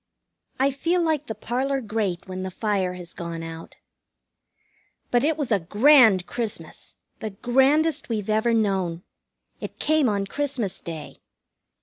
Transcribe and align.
I 0.59 0.71
feel 0.71 0.99
like 1.03 1.27
the 1.27 1.35
parlor 1.35 1.79
grate 1.79 2.27
when 2.27 2.41
the 2.41 2.49
fire 2.49 2.93
has 2.93 3.13
gone 3.13 3.43
out. 3.43 3.75
But 5.11 5.23
it 5.23 5.37
was 5.37 5.51
a 5.51 5.59
grand 5.59 6.25
Christmas, 6.25 6.95
the 7.19 7.29
grandest 7.29 8.09
we've 8.09 8.27
ever 8.27 8.51
known. 8.51 9.03
It 9.59 9.77
came 9.77 10.09
on 10.09 10.25
Christmas 10.25 10.79
Day. 10.79 11.19